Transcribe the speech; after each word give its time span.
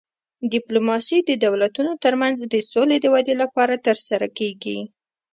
ډیپلوماسي 0.53 1.17
د 1.29 1.31
دولتونو 1.45 1.91
ترمنځ 2.03 2.37
د 2.43 2.55
سولې 2.71 2.97
د 3.01 3.05
ودې 3.13 3.35
لپاره 3.41 3.81
ترسره 3.87 4.27
کیږي 4.37 4.77